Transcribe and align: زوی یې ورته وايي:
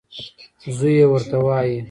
زوی 0.77 0.93
یې 0.99 1.05
ورته 1.11 1.37
وايي: 1.45 1.77